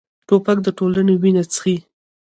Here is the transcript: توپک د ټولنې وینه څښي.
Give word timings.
توپک 0.27 0.57
د 0.63 0.67
ټولنې 0.77 1.15
وینه 1.21 1.43
څښي. 1.51 1.75